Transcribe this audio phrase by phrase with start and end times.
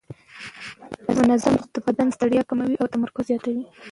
[1.17, 3.63] منظم خوب د بدن ستړیا کموي او تمرکز زیاتوي.